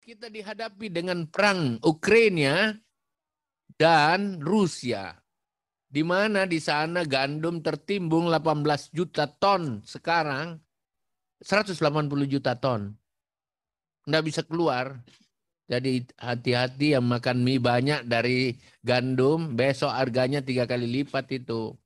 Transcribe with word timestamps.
kita 0.00 0.32
dihadapi 0.32 0.88
dengan 0.88 1.28
perang 1.28 1.76
Ukraina 1.84 2.72
dan 3.76 4.40
Rusia. 4.40 5.12
Di 5.90 6.00
mana 6.06 6.46
di 6.46 6.62
sana 6.62 7.02
gandum 7.02 7.60
tertimbun 7.60 8.30
18 8.30 8.94
juta 8.94 9.26
ton 9.26 9.82
sekarang 9.84 10.56
180 11.42 11.76
juta 12.30 12.56
ton. 12.56 12.94
Nggak 14.06 14.24
bisa 14.24 14.40
keluar. 14.46 14.96
Jadi 15.70 16.02
hati-hati 16.18 16.98
yang 16.98 17.06
makan 17.06 17.46
mie 17.46 17.62
banyak 17.62 18.02
dari 18.02 18.58
gandum, 18.82 19.54
besok 19.54 19.94
harganya 19.94 20.42
tiga 20.42 20.66
kali 20.66 20.86
lipat 20.86 21.30
itu. 21.30 21.78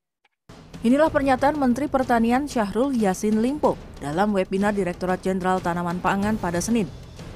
Inilah 0.84 1.12
pernyataan 1.12 1.56
Menteri 1.56 1.88
Pertanian 1.88 2.48
Syahrul 2.48 2.96
Yasin 2.96 3.40
Limpo 3.40 3.76
dalam 4.00 4.32
webinar 4.36 4.72
Direktorat 4.72 5.20
Jenderal 5.20 5.60
Tanaman 5.60 6.00
Pangan 6.00 6.36
pada 6.40 6.60
Senin. 6.60 6.88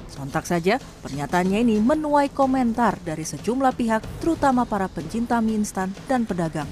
Sontak 0.09 0.49
saja, 0.49 0.81
pernyataannya 1.05 1.61
ini 1.61 1.77
menuai 1.77 2.33
komentar 2.33 2.97
dari 3.05 3.21
sejumlah 3.21 3.77
pihak, 3.77 4.01
terutama 4.19 4.65
para 4.65 4.89
pencinta 4.89 5.37
mie 5.39 5.61
instan 5.61 5.93
dan 6.09 6.25
pedagang. 6.25 6.67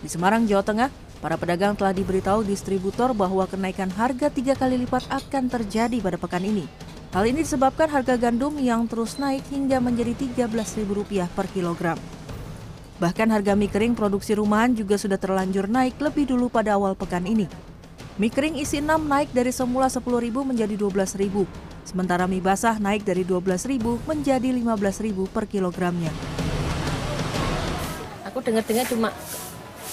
Di 0.00 0.08
Semarang, 0.08 0.46
Jawa 0.46 0.62
Tengah, 0.62 0.88
para 1.18 1.34
pedagang 1.34 1.74
telah 1.74 1.90
diberitahu 1.90 2.46
distributor 2.46 3.10
bahwa 3.10 3.42
kenaikan 3.50 3.90
harga 3.90 4.30
tiga 4.30 4.54
kali 4.54 4.78
lipat 4.86 5.10
akan 5.10 5.50
terjadi 5.50 5.98
pada 5.98 6.14
pekan 6.14 6.46
ini. 6.46 6.64
Hal 7.10 7.26
ini 7.26 7.42
disebabkan 7.42 7.90
harga 7.90 8.14
gandum 8.14 8.54
yang 8.60 8.86
terus 8.86 9.16
naik 9.16 9.42
hingga 9.50 9.82
menjadi 9.82 10.14
Rp13.000 10.14 11.26
per 11.32 11.48
kilogram. 11.50 11.98
Bahkan 12.96 13.28
harga 13.28 13.52
mie 13.52 13.68
kering 13.68 13.92
produksi 13.92 14.36
rumahan 14.36 14.72
juga 14.72 14.96
sudah 14.96 15.20
terlanjur 15.20 15.68
naik 15.68 15.98
lebih 16.00 16.28
dulu 16.28 16.48
pada 16.48 16.76
awal 16.76 16.96
pekan 16.96 17.24
ini. 17.24 17.48
Mie 18.16 18.32
kering 18.32 18.56
isi 18.56 18.80
6 18.80 18.88
naik 19.00 19.32
dari 19.32 19.52
semula 19.52 19.88
Rp10.000 19.92 20.32
menjadi 20.32 20.74
Rp12.000, 20.76 21.36
sementara 21.86 22.26
mie 22.26 22.42
basah 22.42 22.82
naik 22.82 23.06
dari 23.06 23.22
Rp12.000 23.22 23.78
menjadi 24.10 24.48
Rp15.000 24.50 25.18
per 25.30 25.46
kilogramnya. 25.46 26.10
Aku 28.26 28.42
dengar-dengar 28.42 28.84
cuma 28.90 29.14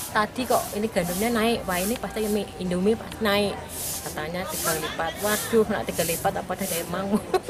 tadi 0.10 0.50
kok 0.50 0.62
ini 0.74 0.90
gandumnya 0.90 1.30
naik, 1.30 1.66
wah 1.70 1.78
ini 1.78 1.96
pasti 2.02 2.26
mie 2.26 2.50
Indomie 2.58 2.98
pasti 2.98 3.22
naik. 3.22 3.54
Katanya 4.04 4.42
tiga 4.50 4.72
lipat, 4.76 5.14
waduh 5.22 5.66
nak 5.70 5.84
tiga 5.88 6.04
lipat 6.04 6.34
apa 6.42 6.52
ada 6.58 6.76
emang. 6.82 7.06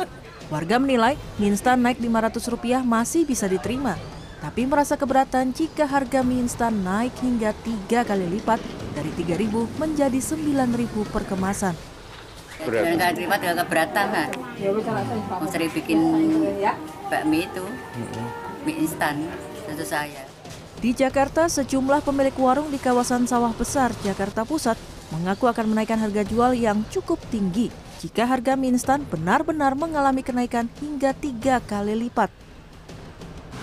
Warga 0.53 0.75
menilai 0.77 1.15
mie 1.39 1.55
instan 1.55 1.79
naik 1.79 2.03
Rp500 2.03 2.83
masih 2.83 3.23
bisa 3.23 3.47
diterima, 3.47 3.95
tapi 4.43 4.67
merasa 4.67 4.99
keberatan 4.99 5.55
jika 5.55 5.87
harga 5.87 6.19
mie 6.19 6.43
instan 6.43 6.83
naik 6.83 7.15
hingga 7.23 7.55
tiga 7.63 8.03
kali 8.03 8.27
lipat 8.27 8.59
dari 8.91 9.09
Rp3.000 9.15 9.55
menjadi 9.79 10.19
Rp9.000 10.19 10.95
per 11.09 11.23
kemasan. 11.25 11.75
Dan 12.63 12.95
nggak 12.95 13.11
terima 13.19 13.35
juga 13.35 13.53
keberatan 13.65 14.05
kan. 14.07 14.29
Mau 15.27 15.47
sering 15.51 15.71
bikin 15.75 15.99
bakmi 17.11 17.43
itu, 17.43 17.65
mie 18.63 18.75
instan, 18.79 19.27
tentu 19.67 19.83
saya. 19.83 20.23
Di 20.79 20.91
Jakarta, 20.95 21.47
sejumlah 21.47 22.03
pemilik 22.03 22.35
warung 22.39 22.67
di 22.67 22.79
kawasan 22.79 23.23
Sawah 23.27 23.55
Besar, 23.55 23.95
Jakarta 24.03 24.43
Pusat, 24.43 24.75
mengaku 25.11 25.47
akan 25.47 25.75
menaikkan 25.75 25.99
harga 25.99 26.23
jual 26.27 26.51
yang 26.55 26.83
cukup 26.91 27.19
tinggi 27.31 27.71
jika 28.03 28.27
harga 28.27 28.59
mie 28.59 28.75
instan 28.75 29.03
benar-benar 29.07 29.75
mengalami 29.79 30.19
kenaikan 30.23 30.67
hingga 30.83 31.15
tiga 31.15 31.63
kali 31.63 31.95
lipat. 31.95 32.31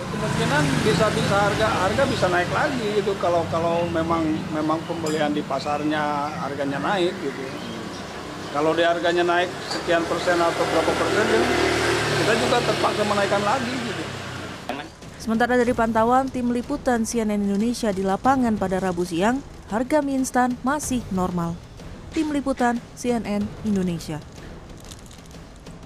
kemungkinan 0.01 0.65
bisa 0.81 1.13
bisa 1.13 1.37
harga 1.37 1.69
harga 1.69 2.03
bisa 2.09 2.27
naik 2.33 2.49
lagi 2.49 2.89
gitu. 2.97 3.13
Kalau 3.21 3.45
kalau 3.53 3.85
memang 3.93 4.25
memang 4.49 4.81
pembelian 4.89 5.29
di 5.29 5.45
pasarnya 5.45 6.33
harganya 6.41 6.81
naik 6.81 7.13
gitu 7.21 7.45
kalau 8.51 8.75
di 8.75 8.83
harganya 8.83 9.23
naik 9.23 9.51
sekian 9.71 10.03
persen 10.11 10.35
atau 10.39 10.65
berapa 10.67 10.93
persen 10.93 11.25
ya, 11.31 11.43
kita 12.21 12.33
juga 12.35 12.57
terpaksa 12.67 13.03
menaikkan 13.07 13.43
lagi 13.47 13.75
gitu 13.75 14.03
Sementara 15.21 15.53
dari 15.61 15.77
pantauan 15.77 16.33
tim 16.33 16.49
liputan 16.49 17.05
CNN 17.05 17.45
Indonesia 17.45 17.93
di 17.93 18.01
lapangan 18.01 18.57
pada 18.57 18.81
Rabu 18.81 19.05
siang, 19.05 19.45
harga 19.69 20.01
mie 20.01 20.17
instan 20.17 20.57
masih 20.65 21.05
normal. 21.13 21.53
Tim 22.17 22.33
liputan 22.33 22.81
CNN 22.97 23.45
Indonesia. 23.69 24.17